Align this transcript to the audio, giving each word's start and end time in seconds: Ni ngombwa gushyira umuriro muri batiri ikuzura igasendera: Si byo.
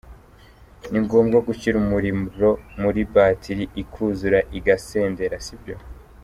Ni 0.91 0.99
ngombwa 1.05 1.37
gushyira 1.47 1.75
umuriro 1.83 2.49
muri 2.81 3.01
batiri 3.13 3.63
ikuzura 3.81 4.39
igasendera: 4.57 5.35
Si 5.47 5.55
byo. 5.61 5.77